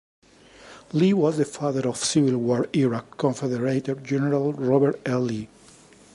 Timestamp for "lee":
0.93-1.13, 5.13-5.47